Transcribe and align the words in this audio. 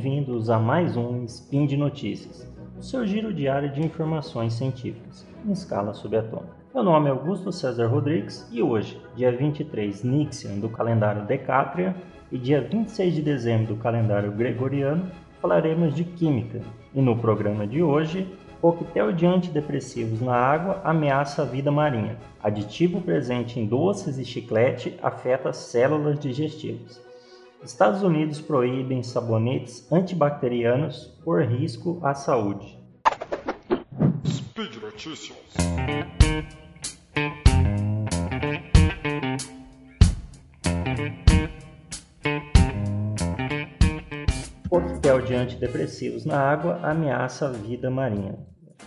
bem-vindos 0.00 0.48
a 0.48 0.58
mais 0.58 0.96
um 0.96 1.24
Spin 1.26 1.66
de 1.66 1.76
Notícias, 1.76 2.50
o 2.78 2.82
seu 2.82 3.06
giro 3.06 3.34
diário 3.34 3.70
de 3.70 3.82
informações 3.82 4.54
científicas, 4.54 5.26
em 5.44 5.52
escala 5.52 5.92
subatômica. 5.92 6.56
Meu 6.74 6.82
nome 6.82 7.08
é 7.08 7.10
Augusto 7.10 7.52
César 7.52 7.86
Rodrigues 7.86 8.48
e 8.50 8.62
hoje, 8.62 8.98
dia 9.14 9.30
23 9.30 10.02
Nixian 10.02 10.58
do 10.58 10.70
calendário 10.70 11.26
Decátria 11.26 11.94
e 12.32 12.38
dia 12.38 12.62
26 12.62 13.16
de 13.16 13.20
dezembro 13.20 13.74
do 13.74 13.82
calendário 13.82 14.32
Gregoriano, 14.32 15.04
falaremos 15.38 15.94
de 15.94 16.04
química. 16.04 16.62
E 16.94 17.02
no 17.02 17.14
programa 17.18 17.66
de 17.66 17.82
hoje, 17.82 18.26
coquetel 18.58 19.12
de 19.12 19.26
antidepressivos 19.26 20.22
na 20.22 20.34
água 20.34 20.80
ameaça 20.82 21.42
a 21.42 21.44
vida 21.44 21.70
marinha. 21.70 22.16
Aditivo 22.42 23.02
presente 23.02 23.60
em 23.60 23.66
doces 23.66 24.16
e 24.16 24.24
chiclete 24.24 24.98
afeta 25.02 25.52
células 25.52 26.18
digestivas. 26.18 27.09
Estados 27.62 28.02
Unidos 28.02 28.40
proíbem 28.40 29.02
sabonetes 29.02 29.86
antibacterianos 29.92 31.06
por 31.22 31.42
risco 31.42 32.00
à 32.02 32.14
saúde. 32.14 32.78
Speed 34.24 34.76
Notícias. 34.82 35.36
Coquetel 44.70 45.20
de 45.22 45.34
antidepressivos 45.34 46.24
na 46.24 46.38
água 46.40 46.80
ameaça 46.82 47.48
a 47.48 47.52
vida 47.52 47.90
marinha. 47.90 48.38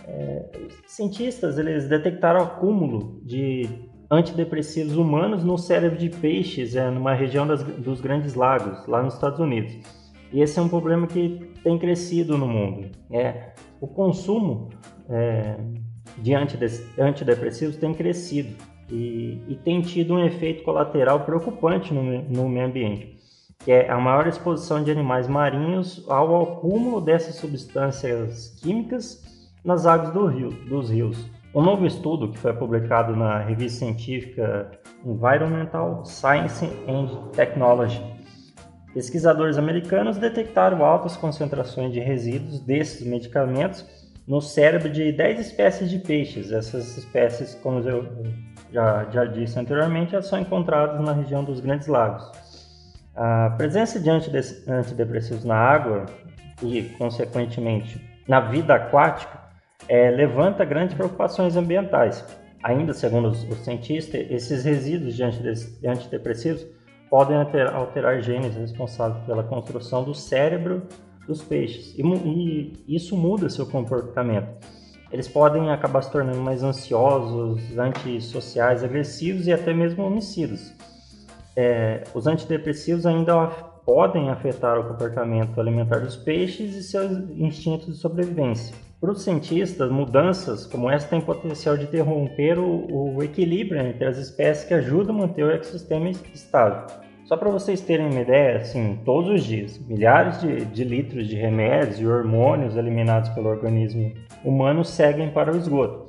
É, 0.04 0.50
cientistas 0.86 1.58
eles 1.58 1.88
detectaram 1.88 2.42
acúmulo 2.42 3.20
de 3.24 3.93
antidepressivos 4.14 4.96
humanos 4.96 5.44
no 5.44 5.58
cérebro 5.58 5.98
de 5.98 6.08
peixes 6.08 6.76
é, 6.76 6.90
numa 6.90 7.14
região 7.14 7.46
das, 7.46 7.62
dos 7.62 8.00
Grandes 8.00 8.34
Lagos, 8.34 8.86
lá 8.86 9.02
nos 9.02 9.14
Estados 9.14 9.40
Unidos. 9.40 9.74
E 10.32 10.40
esse 10.40 10.58
é 10.58 10.62
um 10.62 10.68
problema 10.68 11.06
que 11.06 11.50
tem 11.62 11.78
crescido 11.78 12.36
no 12.36 12.46
mundo. 12.46 12.90
É, 13.10 13.52
o 13.80 13.86
consumo 13.86 14.70
é, 15.08 15.56
de 16.18 16.34
antidepressivos 16.34 17.76
tem 17.76 17.92
crescido 17.94 18.54
e, 18.90 19.40
e, 19.48 19.56
tem 19.64 19.80
tido 19.80 20.14
um 20.14 20.24
efeito 20.24 20.62
colateral 20.62 21.20
preocupante 21.20 21.92
no, 21.92 22.02
no 22.22 22.48
meio 22.48 22.66
ambiente, 22.66 23.16
que 23.64 23.72
é 23.72 23.90
a 23.90 23.98
maior 23.98 24.26
exposição 24.26 24.82
de 24.82 24.90
animais 24.90 25.26
marinhos 25.26 26.04
ao 26.08 26.42
acúmulo 26.42 27.00
dessas 27.00 27.36
substâncias 27.36 28.50
químicas 28.60 29.22
nas 29.64 29.86
águas 29.86 30.12
do 30.12 30.26
rio, 30.26 30.50
dos 30.68 30.90
rios. 30.90 31.30
Um 31.54 31.62
novo 31.62 31.86
estudo 31.86 32.32
que 32.32 32.38
foi 32.38 32.52
publicado 32.52 33.14
na 33.14 33.38
revista 33.38 33.78
científica 33.78 34.72
Environmental 35.06 36.04
Science 36.04 36.66
and 36.88 37.30
Technology. 37.30 38.02
Pesquisadores 38.92 39.56
americanos 39.56 40.18
detectaram 40.18 40.84
altas 40.84 41.16
concentrações 41.16 41.92
de 41.92 42.00
resíduos 42.00 42.58
desses 42.58 43.06
medicamentos 43.06 43.86
no 44.26 44.40
cérebro 44.40 44.90
de 44.90 45.12
10 45.12 45.38
espécies 45.38 45.88
de 45.90 46.00
peixes. 46.00 46.50
Essas 46.50 46.96
espécies, 46.96 47.54
como 47.62 47.78
eu 47.88 48.04
já, 48.72 49.04
já 49.12 49.24
disse 49.24 49.56
anteriormente, 49.56 50.20
são 50.24 50.40
encontradas 50.40 51.00
na 51.06 51.12
região 51.12 51.44
dos 51.44 51.60
Grandes 51.60 51.86
Lagos. 51.86 52.32
A 53.14 53.50
presença 53.50 54.00
de 54.00 54.10
antidepressivos 54.10 55.44
na 55.44 55.54
água 55.54 56.06
e, 56.60 56.82
consequentemente, 56.98 58.04
na 58.26 58.40
vida 58.40 58.74
aquática 58.74 59.43
é, 59.88 60.10
levanta 60.10 60.64
grandes 60.64 60.94
preocupações 60.94 61.56
ambientais. 61.56 62.24
Ainda, 62.62 62.94
segundo 62.94 63.28
os, 63.28 63.44
os 63.44 63.58
cientistas, 63.58 64.26
esses 64.30 64.64
resíduos 64.64 65.14
de 65.14 65.22
antidepressivos 65.86 66.66
podem 67.10 67.36
alterar, 67.36 67.74
alterar 67.74 68.22
genes 68.22 68.56
responsáveis 68.56 69.22
pela 69.24 69.42
construção 69.42 70.02
do 70.02 70.14
cérebro 70.14 70.82
dos 71.26 71.42
peixes 71.42 71.94
e, 71.96 72.02
e, 72.02 72.96
isso 72.96 73.16
muda 73.16 73.48
seu 73.48 73.66
comportamento. 73.66 74.48
Eles 75.12 75.28
podem 75.28 75.70
acabar 75.70 76.02
se 76.02 76.10
tornando 76.10 76.40
mais 76.40 76.62
ansiosos, 76.62 77.78
antissociais, 77.78 78.82
agressivos 78.82 79.46
e 79.46 79.52
até 79.52 79.72
mesmo 79.72 80.04
homicidas. 80.04 80.74
É, 81.54 82.02
os 82.14 82.26
antidepressivos 82.26 83.06
ainda 83.06 83.46
podem 83.86 84.30
afetar 84.30 84.78
o 84.78 84.88
comportamento 84.88 85.60
alimentar 85.60 86.00
dos 86.00 86.16
peixes 86.16 86.74
e 86.74 86.82
seus 86.82 87.12
instintos 87.38 87.86
de 87.86 87.96
sobrevivência. 87.96 88.74
Para 89.04 89.12
os 89.12 89.22
cientistas, 89.22 89.90
mudanças 89.90 90.64
como 90.64 90.88
essa 90.88 91.06
têm 91.06 91.20
potencial 91.20 91.76
de 91.76 91.84
interromper 91.84 92.58
o, 92.58 93.16
o 93.16 93.22
equilíbrio 93.22 93.78
entre 93.78 94.06
as 94.06 94.16
espécies 94.16 94.64
que 94.64 94.72
ajudam 94.72 95.14
a 95.14 95.18
manter 95.18 95.44
o 95.44 95.50
ecossistema 95.50 96.08
estável. 96.08 96.86
Só 97.26 97.36
para 97.36 97.50
vocês 97.50 97.82
terem 97.82 98.06
uma 98.06 98.22
ideia, 98.22 98.56
assim, 98.56 98.98
todos 99.04 99.28
os 99.28 99.44
dias, 99.44 99.78
milhares 99.86 100.40
de, 100.40 100.64
de, 100.64 100.84
litros 100.84 101.28
de 101.28 101.36
remédios 101.36 102.00
e 102.00 102.06
hormônios 102.06 102.78
eliminados 102.78 103.28
pelo 103.28 103.50
organismo 103.50 104.10
humano 104.42 104.82
seguem 104.82 105.28
para 105.28 105.52
o 105.52 105.56
esgoto. 105.58 106.08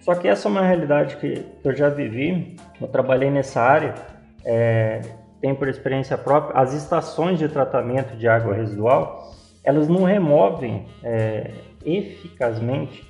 Só 0.00 0.14
que 0.14 0.26
essa 0.26 0.48
é 0.48 0.50
uma 0.50 0.64
realidade 0.64 1.16
que 1.16 1.44
eu 1.62 1.76
já 1.76 1.90
vivi, 1.90 2.56
eu 2.80 2.88
trabalhei 2.88 3.30
nessa 3.30 3.60
área, 3.60 3.94
é, 4.46 5.02
tenho 5.42 5.56
por 5.56 5.68
experiência 5.68 6.16
própria, 6.16 6.58
as 6.58 6.72
estações 6.72 7.38
de 7.38 7.50
tratamento 7.50 8.16
de 8.16 8.26
água 8.26 8.54
residual, 8.54 9.30
elas 9.62 9.88
não 9.88 10.04
removem 10.04 10.86
é, 11.04 11.50
eficazmente 11.84 13.04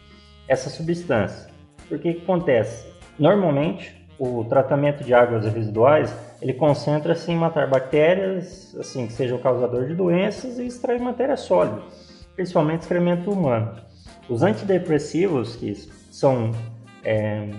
essa 0.48 0.70
substância. 0.70 1.50
Porque 1.88 2.10
o 2.10 2.14
que 2.14 2.22
acontece? 2.22 2.86
Normalmente, 3.18 3.94
o 4.18 4.44
tratamento 4.44 5.02
de 5.02 5.14
águas 5.14 5.44
residuais 5.44 6.14
ele 6.42 6.54
concentra-se 6.54 7.30
em 7.30 7.36
matar 7.36 7.68
bactérias, 7.68 8.74
assim, 8.78 9.06
que 9.06 9.12
sejam 9.12 9.38
causador 9.38 9.86
de 9.86 9.94
doenças 9.94 10.58
e 10.58 10.66
extrair 10.66 11.00
matéria 11.00 11.36
sólida, 11.36 11.82
principalmente 12.34 12.82
excremento 12.82 13.30
humano. 13.30 13.74
Os 14.28 14.42
antidepressivos, 14.42 15.56
que 15.56 15.74
são 16.10 16.52
é, 17.04 17.50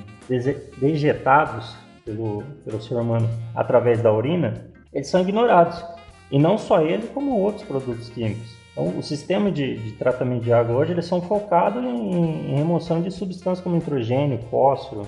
dejetados 0.79 1.75
pelo, 2.03 2.43
pelo 2.65 2.81
ser 2.81 2.95
humano 2.95 3.29
através 3.55 4.01
da 4.01 4.11
urina, 4.11 4.65
eles 4.91 5.07
são 5.07 5.21
ignorados. 5.21 5.83
E 6.31 6.39
não 6.39 6.57
só 6.57 6.81
ele, 6.81 7.07
como 7.07 7.37
outros 7.39 7.63
produtos 7.65 8.09
químicos. 8.09 8.60
Então, 8.71 8.97
o 8.97 9.03
sistema 9.03 9.51
de, 9.51 9.77
de, 9.77 9.91
tratamento 9.93 10.43
de 10.43 10.53
água 10.53 10.77
hoje 10.77 10.93
eles 10.93 11.05
são 11.05 11.21
focados 11.21 11.83
em, 11.83 12.51
em, 12.51 12.55
remoção 12.55 13.01
de 13.01 13.11
substâncias 13.11 13.59
como 13.59 13.75
nitrogênio, 13.75 14.39
fósforo. 14.49 15.07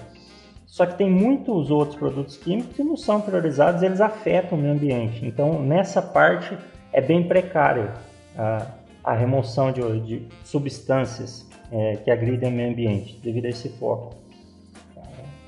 Só 0.68 0.86
que 0.86 0.98
tem 0.98 1.10
muitos 1.10 1.72
outros 1.72 1.98
produtos 1.98 2.36
químicos 2.36 2.76
que 2.76 2.84
não 2.84 2.98
são 2.98 3.22
priorizados, 3.22 3.82
eles 3.82 4.02
afetam 4.02 4.58
o 4.58 4.62
meio 4.62 4.74
ambiente. 4.74 5.26
Então, 5.26 5.62
nessa 5.62 6.02
parte 6.02 6.58
é 6.92 7.00
bem 7.00 7.28
precária 7.28 7.94
a, 8.38 8.68
a 9.04 9.14
remoção 9.14 9.72
de, 9.72 10.00
de 10.02 10.28
substâncias 10.44 11.48
é, 11.72 11.98
que 11.98 12.12
agridem 12.12 12.50
o 12.50 12.52
meio 12.52 12.72
ambiente 12.72 13.20
devido 13.24 13.46
a 13.46 13.50
esse 13.50 13.70
foco. 13.70 14.16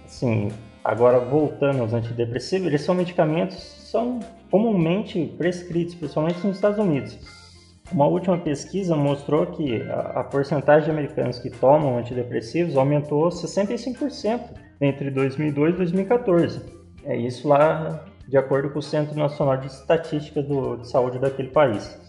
Assim, 0.05 0.49
agora 0.83 1.19
voltando 1.19 1.81
aos 1.81 1.91
antidepressivos, 1.91 2.67
eles 2.67 2.81
são 2.81 2.95
medicamentos 2.95 3.75
são 3.85 4.19
comumente 4.51 5.33
prescritos, 5.37 5.95
principalmente 5.95 6.45
nos 6.45 6.57
Estados 6.57 6.77
Unidos 6.77 7.44
uma 7.91 8.07
última 8.07 8.37
pesquisa 8.37 8.95
mostrou 8.95 9.45
que 9.47 9.81
a, 9.83 10.21
a 10.21 10.23
porcentagem 10.23 10.85
de 10.85 10.91
americanos 10.91 11.39
que 11.39 11.49
tomam 11.49 11.97
antidepressivos 11.97 12.75
aumentou 12.75 13.29
65% 13.29 14.41
entre 14.81 15.11
2002 15.11 15.73
e 15.73 15.77
2014. 15.77 16.61
É 17.03 17.15
isso 17.15 17.47
lá 17.47 18.03
de 18.27 18.37
acordo 18.37 18.71
com 18.71 18.79
o 18.79 18.81
Centro 18.81 19.15
Nacional 19.15 19.57
de 19.57 19.67
Estatística 19.67 20.41
do, 20.41 20.77
de 20.77 20.89
Saúde 20.89 21.19
daquele 21.19 21.49
país. 21.49 21.99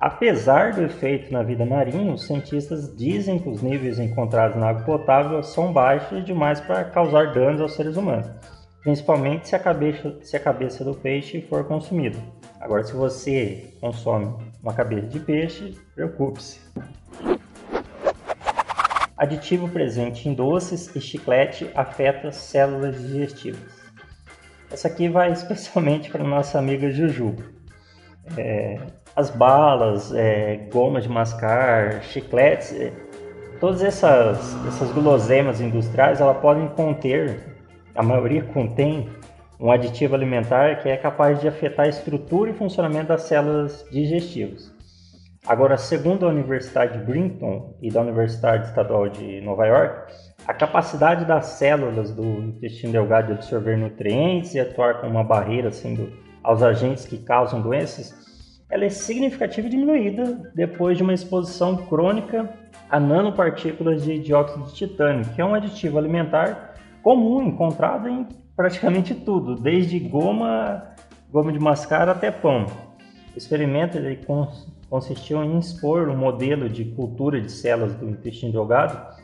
Apesar 0.00 0.72
do 0.72 0.82
efeito 0.82 1.32
na 1.32 1.42
vida 1.42 1.64
marinha, 1.64 2.12
os 2.12 2.24
cientistas 2.26 2.96
dizem 2.96 3.38
que 3.38 3.48
os 3.48 3.62
níveis 3.62 3.98
encontrados 3.98 4.56
na 4.56 4.70
água 4.70 4.82
potável 4.82 5.42
são 5.42 5.72
baixos 5.72 6.24
demais 6.24 6.58
para 6.58 6.84
causar 6.84 7.34
danos 7.34 7.60
aos 7.60 7.74
seres 7.74 7.96
humanos, 7.96 8.26
principalmente 8.82 9.48
se 9.48 9.54
a 9.54 9.58
cabeça, 9.58 10.16
se 10.22 10.36
a 10.36 10.40
cabeça 10.40 10.82
do 10.82 10.94
peixe 10.94 11.42
for 11.42 11.64
consumida. 11.64 12.18
Agora, 12.58 12.82
se 12.82 12.94
você 12.94 13.74
consome 13.80 14.34
uma 14.62 14.72
cabeça 14.74 15.06
de 15.06 15.20
peixe, 15.20 15.76
preocupe-se. 15.94 16.60
Aditivo 19.16 19.68
presente 19.68 20.28
em 20.28 20.34
doces 20.34 20.94
e 20.96 21.00
chiclete 21.00 21.70
afeta 21.74 22.32
células 22.32 23.00
digestivas. 23.00 23.80
Essa 24.70 24.88
aqui 24.88 25.08
vai 25.08 25.32
especialmente 25.32 26.10
para 26.10 26.24
nossa 26.24 26.58
amiga 26.58 26.90
Juju. 26.90 27.36
É, 28.36 28.78
as 29.16 29.30
balas, 29.30 30.12
é, 30.14 30.68
goma 30.72 31.00
de 31.00 31.08
mascar, 31.08 32.02
chicletes, 32.02 32.72
é, 32.72 32.92
todas 33.58 33.82
essas, 33.82 34.38
essas 34.66 34.90
guloseimas 34.92 35.60
industriais, 35.60 36.20
ela 36.20 36.34
podem 36.34 36.68
conter, 36.68 37.58
a 37.94 38.02
maioria 38.02 38.42
contém 38.42 39.08
um 39.60 39.70
aditivo 39.70 40.14
alimentar 40.14 40.82
que 40.82 40.88
é 40.88 40.96
capaz 40.96 41.40
de 41.40 41.48
afetar 41.48 41.86
a 41.86 41.88
estrutura 41.88 42.50
e 42.50 42.54
funcionamento 42.54 43.08
das 43.08 43.22
células 43.22 43.84
digestivas. 43.90 44.72
Agora, 45.46 45.76
segundo 45.76 46.26
a 46.26 46.28
Universidade 46.28 46.98
de 46.98 47.04
Brigham 47.04 47.74
e 47.80 47.90
da 47.90 48.02
Universidade 48.02 48.68
Estadual 48.68 49.08
de 49.08 49.40
Nova 49.40 49.66
York, 49.66 50.12
a 50.46 50.54
capacidade 50.54 51.24
das 51.24 51.46
células 51.46 52.10
do 52.10 52.22
intestino 52.22 52.92
delgado 52.92 53.26
de 53.26 53.32
absorver 53.34 53.76
nutrientes 53.76 54.54
e 54.54 54.60
atuar 54.60 55.00
como 55.00 55.12
uma 55.12 55.24
barreira 55.24 55.68
assim, 55.68 55.94
do, 55.94 56.12
aos 56.42 56.62
agentes 56.62 57.04
que 57.04 57.18
causam 57.18 57.60
doenças 57.60 58.20
ela 58.70 58.84
é 58.84 58.88
significativa 58.88 59.66
e 59.66 59.70
diminuída 59.70 60.52
depois 60.54 60.96
de 60.96 61.02
uma 61.02 61.12
exposição 61.12 61.76
crônica 61.76 62.48
a 62.88 63.00
nanopartículas 63.00 64.04
de 64.04 64.18
dióxido 64.20 64.64
de 64.66 64.74
titânio, 64.74 65.24
que 65.34 65.40
é 65.40 65.44
um 65.44 65.54
aditivo 65.54 65.98
alimentar 65.98 66.74
comum 67.02 67.42
encontrado 67.42 68.08
em 68.08 68.26
praticamente 68.60 69.14
tudo, 69.14 69.54
desde 69.54 69.98
goma, 69.98 70.84
goma 71.32 71.50
de 71.50 71.58
mascar 71.58 72.10
até 72.10 72.30
pão. 72.30 72.66
O 73.34 73.38
experimento 73.38 73.96
ele 73.96 74.20
consistiu 74.90 75.42
em 75.42 75.58
expor 75.58 76.10
um 76.10 76.16
modelo 76.16 76.68
de 76.68 76.84
cultura 76.84 77.40
de 77.40 77.50
células 77.50 77.94
do 77.94 78.06
intestino 78.10 78.52
delgado 78.52 79.16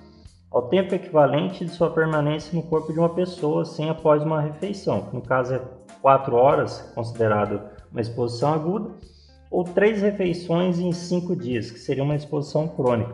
ao 0.50 0.68
tempo 0.68 0.94
equivalente 0.94 1.66
de 1.66 1.70
sua 1.70 1.90
permanência 1.90 2.56
no 2.56 2.62
corpo 2.62 2.94
de 2.94 2.98
uma 2.98 3.10
pessoa 3.10 3.66
sem 3.66 3.90
após 3.90 4.22
uma 4.22 4.40
refeição, 4.40 5.02
que 5.02 5.14
no 5.14 5.20
caso 5.20 5.56
é 5.56 5.60
4 6.00 6.34
horas, 6.34 6.90
considerado 6.94 7.60
uma 7.92 8.00
exposição 8.00 8.54
aguda, 8.54 8.88
ou 9.50 9.64
3 9.64 10.00
refeições 10.00 10.78
em 10.78 10.92
5 10.92 11.36
dias, 11.36 11.70
que 11.70 11.78
seria 11.78 12.02
uma 12.02 12.16
exposição 12.16 12.66
crônica. 12.68 13.12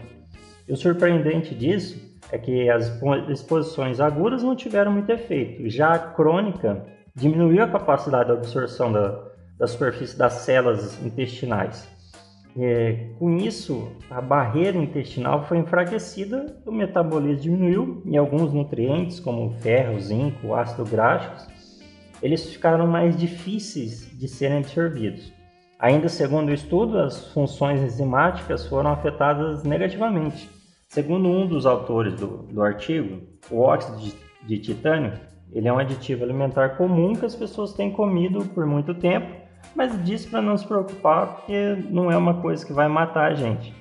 E 0.69 0.73
o 0.73 0.77
surpreendente 0.77 1.53
disso 1.53 2.12
é 2.33 2.39
que 2.39 2.69
as 2.71 2.91
exposições 3.29 4.01
agudas 4.01 4.43
não 4.43 4.57
tiveram 4.57 4.91
muito 4.91 5.11
efeito, 5.11 5.69
já 5.69 5.93
a 5.93 5.99
crônica 5.99 6.85
diminuiu 7.15 7.63
a 7.63 7.69
capacidade 7.69 8.31
de 8.31 8.33
absorção 8.33 8.91
da, 8.91 9.23
da 9.59 9.67
superfície 9.67 10.17
das 10.17 10.33
células 10.33 11.01
intestinais. 11.05 11.87
É, 12.59 13.11
com 13.19 13.37
isso, 13.37 13.93
a 14.11 14.21
barreira 14.21 14.77
intestinal 14.79 15.45
foi 15.45 15.59
enfraquecida, 15.59 16.57
o 16.67 16.73
metabolismo 16.73 17.43
diminuiu 17.43 18.03
e 18.07 18.17
alguns 18.17 18.53
nutrientes, 18.53 19.21
como 19.21 19.53
ferro, 19.61 20.01
zinco, 20.01 20.55
ácido 20.55 20.85
graxo, 20.85 21.47
eles 22.23 22.51
ficaram 22.51 22.87
mais 22.87 23.17
difíceis 23.17 24.09
de 24.19 24.27
serem 24.27 24.59
absorvidos. 24.59 25.33
Ainda 25.79 26.09
segundo 26.09 26.49
o 26.49 26.55
estudo, 26.55 26.99
as 26.99 27.33
funções 27.33 27.81
enzimáticas 27.81 28.67
foram 28.67 28.91
afetadas 28.91 29.65
negativamente. 29.65 30.49
Segundo 30.93 31.27
um 31.27 31.47
dos 31.47 31.65
autores 31.65 32.13
do, 32.21 32.43
do 32.53 32.63
artigo, 32.63 33.23
o 33.51 33.61
óxido 33.61 33.97
de, 33.97 34.15
de 34.47 34.59
titânio 34.59 35.15
ele 35.51 35.67
é 35.67 35.73
um 35.73 35.79
aditivo 35.79 36.23
alimentar 36.23 36.77
comum 36.77 37.15
que 37.15 37.25
as 37.25 37.35
pessoas 37.35 37.73
têm 37.73 37.91
comido 37.91 38.45
por 38.55 38.67
muito 38.67 38.95
tempo 38.95 39.35
mas 39.75 40.05
diz 40.05 40.27
para 40.27 40.43
não 40.43 40.55
se 40.55 40.67
preocupar 40.67 41.29
porque 41.29 41.79
não 41.89 42.13
é 42.13 42.17
uma 42.19 42.43
coisa 42.43 42.67
que 42.67 42.75
vai 42.75 42.89
matar 42.89 43.33
a 43.33 43.35
gente. 43.35 43.75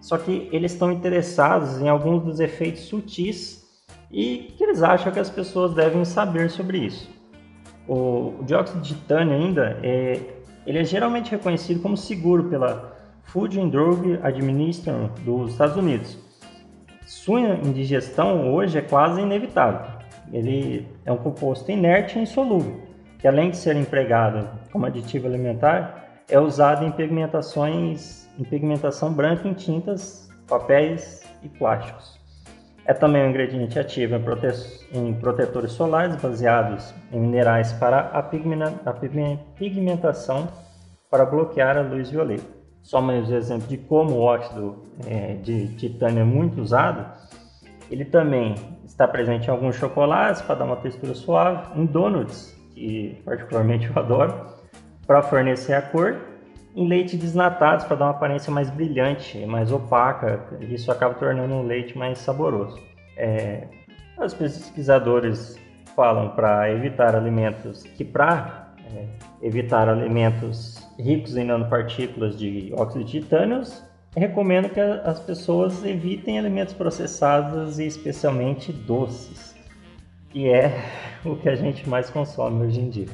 Só 0.00 0.16
que 0.16 0.48
eles 0.52 0.70
estão 0.70 0.92
interessados 0.92 1.80
em 1.80 1.88
alguns 1.88 2.22
dos 2.22 2.38
efeitos 2.38 2.82
sutis 2.82 3.66
e 4.08 4.54
que 4.56 4.62
eles 4.62 4.84
acham 4.84 5.10
que 5.10 5.18
as 5.18 5.28
pessoas 5.28 5.74
devem 5.74 6.04
saber 6.04 6.48
sobre 6.48 6.78
isso. 6.78 7.10
O, 7.88 8.34
dióxido 8.42 8.80
de 8.82 8.94
titânio 8.94 9.34
ainda 9.34 9.80
é, 9.82 10.20
ele 10.64 10.78
é 10.78 10.84
geralmente 10.84 11.32
reconhecido 11.32 11.82
como 11.82 11.96
seguro 11.96 12.44
pela 12.44 12.96
Food 13.24 13.58
and 13.58 13.70
Drug 13.70 14.20
Administration 14.22 15.10
dos 15.24 15.50
Estados 15.50 15.76
Unidos. 15.76 16.24
Sua 17.06 17.40
indigestão 17.40 18.52
hoje 18.52 18.78
é 18.78 18.82
quase 18.82 19.20
inevitável. 19.20 19.86
Ele 20.32 20.88
é 21.04 21.12
um 21.12 21.16
composto 21.16 21.70
inerte 21.70 22.18
e 22.18 22.22
insolúvel 22.22 22.86
que 23.18 23.28
além 23.28 23.50
de 23.50 23.56
ser 23.56 23.76
empregado 23.76 24.48
como 24.70 24.86
aditivo 24.86 25.26
alimentar, 25.26 26.04
é 26.28 26.38
usado 26.38 26.84
em 26.84 26.90
pigmentações, 26.90 28.28
em 28.38 28.44
pigmentação 28.44 29.12
branca 29.12 29.48
em 29.48 29.54
tintas, 29.54 30.28
papéis 30.48 31.22
e 31.42 31.48
plásticos. 31.48 32.18
É 32.84 32.92
também 32.92 33.22
um 33.22 33.30
ingrediente 33.30 33.78
ativo 33.78 34.16
em, 34.16 34.22
prote 34.22 34.46
em 34.92 35.14
protetores 35.14 35.72
solares 35.72 36.16
baseados 36.16 36.94
em 37.12 37.20
minerais 37.20 37.72
para 37.72 37.98
a, 37.98 38.18
a 38.18 38.92
pigmentação 39.56 40.48
para 41.10 41.24
bloquear 41.24 41.76
a 41.76 41.82
luz 41.82 42.10
violeta. 42.10 42.55
Só 42.86 43.00
mais 43.00 43.28
um 43.28 43.34
exemplo 43.34 43.66
de 43.66 43.78
como 43.78 44.12
o 44.12 44.20
óxido 44.20 44.76
é, 45.08 45.34
de 45.42 45.74
titânio 45.74 46.20
é 46.20 46.24
muito 46.24 46.60
usado. 46.60 47.04
Ele 47.90 48.04
também 48.04 48.54
está 48.84 49.08
presente 49.08 49.48
em 49.48 49.50
alguns 49.50 49.74
chocolates 49.74 50.40
para 50.40 50.54
dar 50.54 50.66
uma 50.66 50.76
textura 50.76 51.12
suave, 51.12 51.80
em 51.80 51.84
donuts 51.84 52.56
que 52.72 53.20
particularmente 53.24 53.90
eu 53.90 54.00
adoro, 54.00 54.32
para 55.04 55.20
fornecer 55.20 55.72
a 55.74 55.82
cor, 55.82 56.16
em 56.76 56.86
leite 56.86 57.16
desnatados 57.16 57.84
para 57.86 57.96
dar 57.96 58.04
uma 58.04 58.10
aparência 58.12 58.52
mais 58.52 58.70
brilhante, 58.70 59.44
mais 59.46 59.72
opaca, 59.72 60.44
isso 60.60 60.92
acaba 60.92 61.14
tornando 61.14 61.54
o 61.54 61.62
leite 61.64 61.98
mais 61.98 62.18
saboroso. 62.18 62.80
É, 63.16 63.66
os 64.16 64.32
pesquisadores 64.32 65.58
falam 65.96 66.28
para 66.36 66.70
evitar 66.70 67.16
alimentos 67.16 67.82
que 67.82 68.04
para 68.04 68.68
é, 68.94 69.06
evitar 69.42 69.88
alimentos 69.88 70.85
ricos 70.98 71.36
em 71.36 71.44
nanopartículas 71.44 72.38
de 72.38 72.72
óxido 72.76 73.04
de 73.04 73.20
titânio, 73.20 73.62
recomendo 74.16 74.68
que 74.68 74.80
as 74.80 75.20
pessoas 75.20 75.84
evitem 75.84 76.38
alimentos 76.38 76.74
processados 76.74 77.78
e 77.78 77.86
especialmente 77.86 78.72
doces 78.72 79.56
que 80.36 80.50
é 80.50 80.84
o 81.24 81.34
que 81.34 81.48
a 81.48 81.56
gente 81.56 81.88
mais 81.88 82.10
consome 82.10 82.66
hoje 82.66 82.78
em 82.78 82.90
dia. 82.90 83.08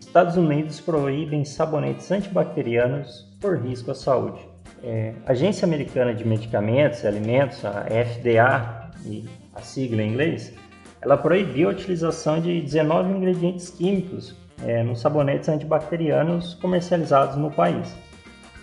Estados 0.00 0.36
Unidos 0.36 0.80
proíbem 0.80 1.44
sabonetes 1.44 2.10
antibacterianos 2.10 3.28
por 3.40 3.56
risco 3.60 3.92
à 3.92 3.94
saúde. 3.94 4.40
É, 4.82 5.14
a 5.24 5.30
Agência 5.30 5.64
Americana 5.64 6.12
de 6.12 6.26
Medicamentos 6.26 7.04
e 7.04 7.06
Alimentos, 7.06 7.64
a 7.64 7.84
FDA, 7.84 8.90
e 9.06 9.28
a 9.54 9.60
sigla 9.60 10.02
em 10.02 10.10
inglês, 10.10 10.52
ela 11.00 11.16
proibiu 11.16 11.68
a 11.68 11.72
utilização 11.72 12.40
de 12.40 12.60
19 12.60 13.12
ingredientes 13.12 13.70
químicos 13.70 14.34
é, 14.64 14.82
nos 14.82 15.00
sabonetes 15.00 15.48
antibacterianos 15.48 16.54
comercializados 16.54 17.36
no 17.36 17.50
país. 17.50 17.94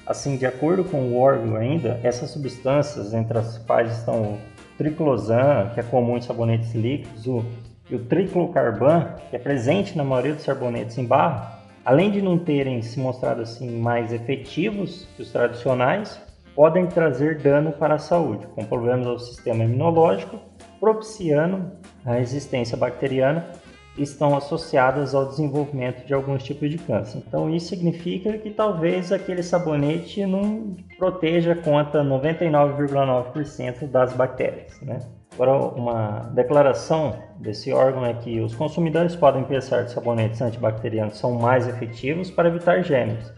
Assim, 0.05 0.37
de 0.37 0.45
acordo 0.45 0.83
com 0.83 0.97
o 0.97 1.19
órgão 1.19 1.55
ainda, 1.55 1.99
essas 2.03 2.29
substâncias, 2.29 3.13
entre 3.13 3.37
as 3.37 3.57
quais 3.59 3.91
estão 3.97 4.37
triclosan, 4.77 5.71
que 5.73 5.79
é 5.79 5.83
comum 5.83 6.17
em 6.17 6.21
sabonetes 6.21 6.75
líquidos, 6.75 7.25
o, 7.25 7.43
e 7.89 7.95
o 7.95 7.99
triclocarban, 7.99 9.15
que 9.29 9.35
é 9.35 9.39
presente 9.39 9.97
na 9.97 10.03
maioria 10.03 10.33
dos 10.33 10.43
sabonetes 10.43 10.97
em 10.97 11.05
barra, 11.05 11.59
além 11.83 12.11
de 12.11 12.21
não 12.21 12.37
terem 12.37 12.81
se 12.81 12.99
mostrado 12.99 13.41
assim 13.41 13.79
mais 13.79 14.11
efetivos 14.11 15.07
que 15.15 15.21
os 15.21 15.31
tradicionais, 15.31 16.19
podem 16.55 16.85
trazer 16.87 17.39
dano 17.39 17.71
para 17.71 17.95
a 17.95 17.99
saúde, 17.99 18.47
com 18.47 18.63
problemas 18.63 19.07
ao 19.07 19.19
sistema 19.19 19.63
imunológico, 19.63 20.39
propiciando 20.79 21.71
a 22.05 22.13
resistência 22.13 22.77
bacteriana 22.77 23.45
estão 23.97 24.35
associadas 24.35 25.15
ao 25.15 25.25
desenvolvimento 25.27 26.05
de 26.05 26.13
alguns 26.13 26.43
tipos 26.43 26.69
de 26.69 26.77
câncer. 26.77 27.23
Então 27.25 27.49
isso 27.49 27.69
significa 27.69 28.37
que 28.37 28.49
talvez 28.49 29.11
aquele 29.11 29.41
sabonete 29.41 30.25
não 30.25 30.75
proteja 30.97 31.55
contra 31.55 32.03
99,9% 32.03 33.87
das 33.87 34.13
bactérias, 34.13 34.79
né? 34.81 34.99
Agora, 35.33 35.57
uma 35.57 36.31
declaração 36.33 37.13
desse 37.39 37.73
órgão 37.73 38.05
é 38.05 38.13
que 38.13 38.39
os 38.39 38.55
consumidores 38.55 39.17
podem 39.17 39.43
pensar 39.43 39.83
que 39.83 39.91
sabonetes 39.91 40.41
antibacterianos 40.41 41.17
são 41.17 41.33
mais 41.33 41.67
efetivos 41.67 42.31
para 42.31 42.47
evitar 42.47 42.81
gêmeos, 42.83 43.33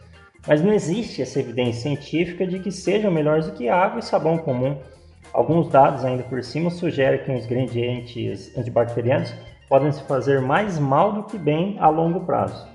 mas 0.47 0.61
não 0.61 0.71
existe 0.71 1.23
essa 1.23 1.39
evidência 1.39 1.81
científica 1.81 2.45
de 2.45 2.59
que 2.59 2.71
sejam 2.71 3.09
melhores 3.09 3.47
do 3.47 3.53
que 3.53 3.67
água 3.67 3.99
e 3.99 4.03
sabão 4.03 4.37
comum. 4.37 4.77
Alguns 5.33 5.69
dados 5.69 6.05
ainda 6.05 6.23
por 6.23 6.43
cima 6.43 6.69
sugerem 6.69 7.23
que 7.23 7.31
os 7.31 7.45
ingredientes 7.45 8.55
antibacterianos 8.55 9.33
podem 9.67 9.91
se 9.91 10.01
fazer 10.03 10.41
mais 10.41 10.79
mal 10.79 11.12
do 11.12 11.24
que 11.24 11.38
bem 11.38 11.77
a 11.79 11.89
longo 11.89 12.21
prazo. 12.21 12.67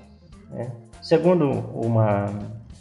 Né? 0.49 0.71
Segundo 1.01 1.49
uma 1.49 2.27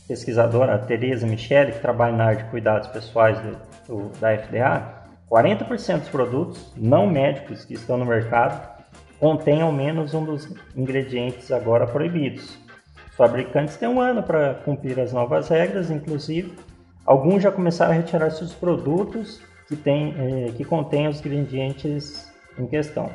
pesquisadora, 0.06 0.74
a 0.74 0.78
Teresa 0.78 1.26
Michele, 1.26 1.72
que 1.72 1.80
trabalha 1.80 2.16
na 2.16 2.24
área 2.24 2.44
de 2.44 2.50
cuidados 2.50 2.88
pessoais 2.88 3.38
do, 3.40 3.56
do, 3.88 4.18
da 4.20 4.36
FDA, 4.36 5.02
40% 5.30 6.00
dos 6.00 6.08
produtos 6.08 6.72
não 6.76 7.06
médicos 7.06 7.64
que 7.64 7.74
estão 7.74 7.96
no 7.96 8.04
mercado 8.04 8.70
contêm 9.18 9.62
ao 9.62 9.72
menos 9.72 10.12
um 10.14 10.24
dos 10.24 10.52
ingredientes 10.76 11.50
agora 11.50 11.86
proibidos. 11.86 12.58
Os 13.08 13.16
fabricantes 13.16 13.76
têm 13.76 13.88
um 13.88 14.00
ano 14.00 14.22
para 14.22 14.54
cumprir 14.54 14.98
as 14.98 15.12
novas 15.12 15.48
regras, 15.48 15.90
inclusive 15.90 16.54
alguns 17.06 17.42
já 17.42 17.50
começaram 17.50 17.92
a 17.92 17.94
retirar 17.94 18.30
seus 18.30 18.52
produtos 18.52 19.40
que, 19.68 19.76
tem, 19.76 20.14
eh, 20.18 20.52
que 20.56 20.64
contêm 20.64 21.08
os 21.08 21.20
ingredientes 21.20 22.30
em 22.58 22.66
questão. 22.66 23.10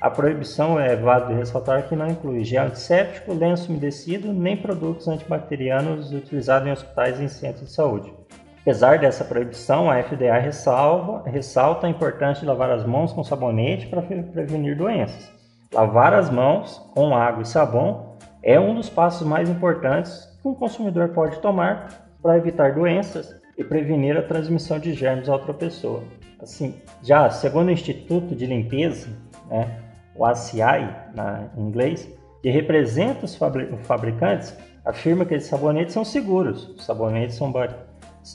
A 0.00 0.08
proibição 0.08 0.80
é 0.80 0.96
válido 0.96 1.34
ressaltar 1.34 1.86
que 1.86 1.94
não 1.94 2.08
inclui 2.08 2.42
gel 2.42 2.64
antisséptico, 2.64 3.34
lenço 3.34 3.70
umedecido, 3.70 4.32
nem 4.32 4.56
produtos 4.56 5.06
antibacterianos 5.06 6.10
utilizados 6.10 6.66
em 6.66 6.72
hospitais 6.72 7.20
e 7.20 7.24
em 7.24 7.28
centros 7.28 7.66
de 7.66 7.72
saúde. 7.72 8.10
Apesar 8.62 8.98
dessa 8.98 9.24
proibição, 9.24 9.90
a 9.90 10.02
FDA 10.02 10.38
ressalva, 10.38 11.28
ressalta 11.28 11.86
a 11.86 11.90
importância 11.90 12.40
de 12.40 12.46
lavar 12.46 12.70
as 12.70 12.84
mãos 12.84 13.12
com 13.12 13.22
sabonete 13.22 13.88
para 13.88 14.00
prevenir 14.00 14.74
doenças. 14.74 15.30
Lavar 15.70 16.14
as 16.14 16.30
mãos 16.30 16.78
com 16.94 17.14
água 17.14 17.42
e 17.42 17.46
sabão 17.46 18.16
é 18.42 18.58
um 18.58 18.74
dos 18.74 18.88
passos 18.88 19.26
mais 19.26 19.50
importantes 19.50 20.26
que 20.40 20.48
um 20.48 20.54
consumidor 20.54 21.10
pode 21.10 21.38
tomar 21.40 22.08
para 22.22 22.38
evitar 22.38 22.74
doenças 22.74 23.34
e 23.56 23.62
prevenir 23.62 24.16
a 24.16 24.22
transmissão 24.22 24.78
de 24.78 24.94
germes 24.94 25.28
a 25.28 25.34
outra 25.34 25.52
pessoa. 25.52 26.02
Assim, 26.40 26.74
já 27.02 27.28
segundo 27.28 27.68
o 27.68 27.70
Instituto 27.70 28.34
de 28.34 28.46
Limpeza, 28.46 29.08
né, 29.50 29.89
o 30.20 30.26
ACI 30.26 30.86
na, 31.14 31.48
em 31.56 31.62
inglês, 31.62 32.06
que 32.42 32.50
representa 32.50 33.24
os 33.24 33.34
fabricantes, 33.84 34.54
afirma 34.84 35.24
que 35.24 35.34
esses 35.34 35.48
sabonetes 35.48 35.94
são 35.94 36.04
seguros. 36.04 36.68
Os 36.76 36.84
sabonetes 36.84 37.36
são 37.36 37.50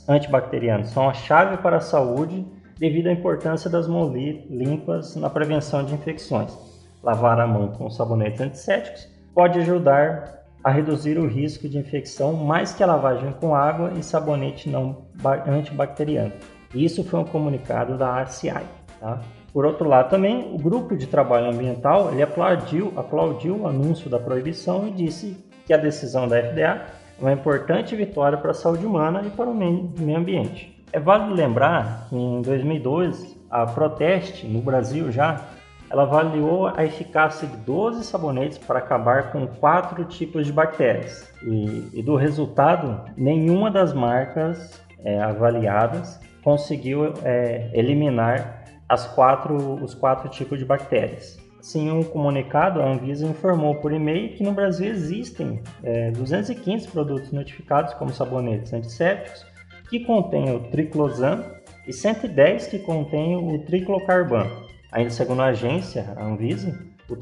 antibacterianos, 0.09 0.89
são 0.89 1.07
a 1.07 1.13
chave 1.13 1.57
para 1.57 1.77
a 1.77 1.81
saúde 1.81 2.43
devido 2.79 3.07
à 3.07 3.11
importância 3.11 3.69
das 3.69 3.87
mãos 3.87 4.11
limpas 4.49 5.15
na 5.15 5.29
prevenção 5.29 5.83
de 5.83 5.93
infecções. 5.93 6.57
Lavar 7.03 7.39
a 7.39 7.45
mão 7.45 7.67
com 7.67 7.87
sabonetes 7.91 8.41
antissépticos 8.41 9.07
pode 9.35 9.59
ajudar 9.59 10.43
a 10.63 10.71
reduzir 10.71 11.19
o 11.19 11.27
risco 11.27 11.69
de 11.69 11.77
infecção 11.77 12.33
mais 12.33 12.73
que 12.73 12.81
a 12.81 12.87
lavagem 12.87 13.31
com 13.33 13.53
água 13.53 13.91
e 13.95 14.01
sabonete 14.01 14.67
não 14.71 15.05
antibacteriano. 15.47 16.33
Isso 16.73 17.03
foi 17.03 17.19
um 17.19 17.25
comunicado 17.25 17.95
da 17.95 18.23
RCI. 18.23 18.65
Tá? 18.99 19.21
Por 19.55 19.65
outro 19.65 19.87
lado, 19.87 20.09
também 20.09 20.53
o 20.53 20.57
grupo 20.57 20.97
de 20.97 21.07
trabalho 21.07 21.49
ambiental 21.49 22.11
ele 22.11 22.21
aplaudiu, 22.21 22.91
aplaudiu 22.97 23.61
o 23.61 23.65
anúncio 23.65 24.09
da 24.09 24.19
proibição 24.19 24.85
e 24.85 24.91
disse 24.91 25.37
que 25.65 25.73
a 25.73 25.77
decisão 25.77 26.27
da 26.27 26.35
FDA 26.43 26.61
é 26.61 26.85
uma 27.21 27.31
importante 27.31 27.95
vitória 27.95 28.37
para 28.37 28.51
a 28.51 28.53
saúde 28.53 28.85
humana 28.85 29.21
e 29.25 29.29
para 29.29 29.49
o 29.49 29.55
meio 29.55 30.17
ambiente. 30.17 30.83
É 30.91 30.99
válido 30.99 31.33
lembrar 31.33 32.07
que 32.09 32.17
em 32.17 32.41
2012 32.41 33.41
a 33.49 33.65
Proteste 33.65 34.45
no 34.45 34.59
Brasil 34.59 35.09
já 35.09 35.45
ela 35.89 36.03
avaliou 36.03 36.67
a 36.67 36.83
eficácia 36.83 37.47
de 37.47 37.55
12 37.55 38.03
sabonetes 38.03 38.57
para 38.57 38.79
acabar 38.79 39.31
com 39.31 39.47
quatro 39.47 40.03
tipos 40.03 40.45
de 40.45 40.51
bactérias 40.51 41.31
e, 41.41 41.91
e 41.93 42.03
do 42.03 42.17
resultado 42.17 43.09
nenhuma 43.15 43.71
das 43.71 43.93
marcas 43.93 44.81
é, 45.01 45.21
avaliadas 45.21 46.19
conseguiu 46.43 47.13
é, 47.23 47.69
eliminar 47.73 48.64
as 48.87 49.07
quatro, 49.07 49.83
os 49.83 49.93
quatro 49.93 50.29
tipos 50.29 50.59
de 50.59 50.65
bactérias. 50.65 51.37
Sim, 51.61 51.89
um 51.89 52.03
comunicado, 52.03 52.79
a 52.79 52.87
Anvisa 52.87 53.25
informou 53.25 53.75
por 53.75 53.91
e-mail 53.91 54.35
que 54.35 54.43
no 54.43 54.51
Brasil 54.51 54.87
existem 54.87 55.63
é, 55.83 56.11
215 56.11 56.87
produtos 56.89 57.31
notificados 57.31 57.93
como 57.95 58.13
sabonetes 58.13 58.71
antissépticos 58.71 59.43
que 59.89 60.01
contêm 60.01 60.55
o 60.55 60.59
triclosan 60.69 61.43
e 61.87 61.93
110 61.93 62.67
que 62.67 62.79
contêm 62.79 63.35
o 63.35 63.65
triclocarban. 63.65 64.47
Ainda 64.91 65.09
segundo 65.09 65.41
a 65.41 65.47
agência, 65.47 66.13
a 66.15 66.23
Anvisa, 66.23 66.79
o 67.09 67.15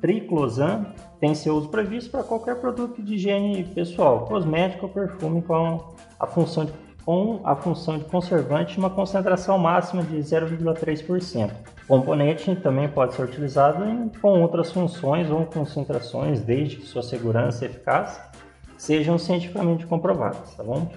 triclosan 0.00 0.86
tem 1.20 1.34
seu 1.34 1.54
uso 1.54 1.68
previsto 1.68 2.10
para 2.10 2.24
qualquer 2.24 2.56
produto 2.56 3.00
de 3.00 3.14
higiene 3.14 3.62
pessoal, 3.62 4.26
cosmético 4.26 4.86
ou 4.86 4.92
perfume 4.92 5.40
com 5.42 5.94
a 6.18 6.26
função 6.26 6.64
de 6.64 6.72
com 7.04 7.40
a 7.44 7.54
função 7.54 7.98
de 7.98 8.04
conservante 8.04 8.78
uma 8.78 8.88
concentração 8.88 9.58
máxima 9.58 10.02
de 10.02 10.16
0,3%. 10.16 11.50
O 11.84 11.86
componente 11.86 12.54
também 12.56 12.88
pode 12.88 13.14
ser 13.14 13.22
utilizado 13.22 13.84
em, 13.84 14.08
com 14.08 14.40
outras 14.40 14.72
funções 14.72 15.30
ou 15.30 15.44
concentrações, 15.44 16.40
desde 16.40 16.76
que 16.76 16.86
sua 16.86 17.02
segurança 17.02 17.64
e 17.64 17.68
eficácia 17.68 18.22
sejam 18.78 19.18
cientificamente 19.18 19.86
comprovadas, 19.86 20.54
tá 20.54 20.64
bom? 20.64 20.90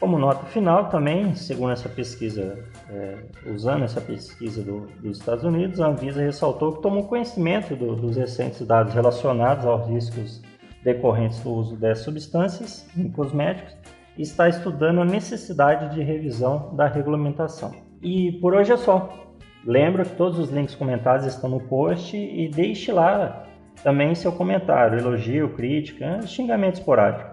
Como 0.00 0.16
nota 0.16 0.46
final, 0.46 0.88
também, 0.88 1.34
segundo 1.34 1.72
essa 1.72 1.88
pesquisa, 1.88 2.64
é, 2.88 3.18
usando 3.46 3.82
essa 3.82 4.00
pesquisa 4.00 4.62
do, 4.62 4.86
dos 5.00 5.18
Estados 5.18 5.42
Unidos, 5.44 5.80
a 5.80 5.88
Anvisa 5.88 6.20
ressaltou 6.20 6.74
que 6.74 6.82
tomou 6.82 7.04
conhecimento 7.04 7.74
do, 7.74 7.96
dos 7.96 8.16
recentes 8.16 8.64
dados 8.64 8.94
relacionados 8.94 9.64
aos 9.64 9.88
riscos 9.88 10.40
decorrentes 10.84 11.40
do 11.40 11.50
uso 11.50 11.76
dessas 11.76 12.04
substâncias 12.04 12.86
em 12.96 13.10
cosméticos 13.10 13.74
está 14.22 14.48
estudando 14.48 15.00
a 15.00 15.04
necessidade 15.04 15.94
de 15.94 16.02
revisão 16.02 16.74
da 16.74 16.86
regulamentação. 16.86 17.72
E 18.02 18.32
por 18.40 18.54
hoje 18.54 18.72
é 18.72 18.76
só. 18.76 19.28
Lembra 19.64 20.04
que 20.04 20.16
todos 20.16 20.38
os 20.38 20.50
links 20.50 20.74
comentados 20.74 21.26
estão 21.26 21.50
no 21.50 21.60
post 21.60 22.16
e 22.16 22.48
deixe 22.48 22.92
lá 22.92 23.44
também 23.82 24.14
seu 24.14 24.32
comentário, 24.32 24.98
elogio, 24.98 25.50
crítica, 25.50 26.22
xingamento 26.22 26.74
esporádico. 26.74 27.28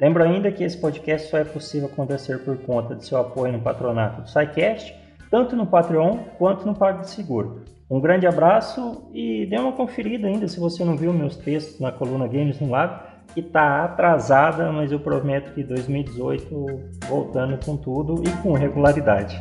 Lembro 0.00 0.22
ainda 0.22 0.52
que 0.52 0.62
esse 0.62 0.78
podcast 0.78 1.30
só 1.30 1.38
é 1.38 1.44
possível 1.44 1.88
acontecer 1.88 2.44
por 2.44 2.58
conta 2.58 2.94
de 2.94 3.04
seu 3.04 3.18
apoio 3.18 3.52
no 3.52 3.60
patronato 3.60 4.22
do 4.22 4.28
SciCast, 4.28 4.94
tanto 5.30 5.56
no 5.56 5.66
Patreon 5.66 6.18
quanto 6.38 6.66
no 6.66 6.74
PagSeguro. 6.74 7.64
Um 7.88 8.00
grande 8.00 8.26
abraço 8.26 9.08
e 9.14 9.46
dê 9.46 9.56
uma 9.58 9.72
conferida 9.72 10.26
ainda 10.26 10.48
se 10.48 10.60
você 10.60 10.84
não 10.84 10.96
viu 10.96 11.12
meus 11.12 11.36
textos 11.36 11.80
na 11.80 11.92
coluna 11.92 12.26
Games 12.26 12.60
no 12.60 12.70
Lab 12.70 13.15
que 13.34 13.40
está 13.40 13.84
atrasada, 13.84 14.70
mas 14.72 14.92
eu 14.92 15.00
prometo 15.00 15.52
que 15.52 15.62
2018 15.62 16.80
voltando 17.08 17.58
com 17.64 17.76
tudo 17.76 18.22
e 18.26 18.42
com 18.42 18.52
regularidade. 18.52 19.38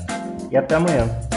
E 0.52 0.58
até 0.58 0.76
amanhã. 0.76 1.35